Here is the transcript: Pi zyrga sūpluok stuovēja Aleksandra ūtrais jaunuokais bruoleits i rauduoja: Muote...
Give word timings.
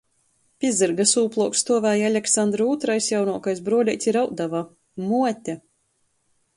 Pi 0.63 0.69
zyrga 0.77 1.05
sūpluok 1.11 1.59
stuovēja 1.59 2.09
Aleksandra 2.09 2.67
ūtrais 2.73 3.11
jaunuokais 3.13 3.63
bruoleits 3.69 4.11
i 4.13 4.19
rauduoja: 4.19 4.67
Muote... 5.09 5.61